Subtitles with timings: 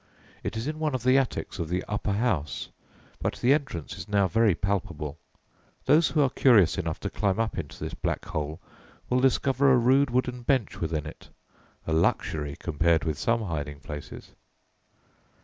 [0.41, 2.69] It is in one of the attics of "the Upper House,"
[3.21, 5.19] but the entrance is now very palpable.
[5.85, 8.59] Those who are curious enough to climb up into this black hole
[9.11, 11.29] will discover a rude wooden bench within it
[11.85, 14.31] a luxury compared with some hiding places!